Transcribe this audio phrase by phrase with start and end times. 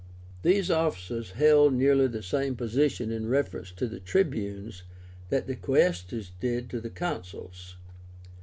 [0.41, 4.81] These officers held nearly the same position in reference to the Tribunes
[5.29, 7.75] that the Quaestors did to the Consuls.